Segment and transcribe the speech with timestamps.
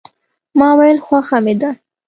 [0.59, 1.69] ما ویل خوښه مې ده.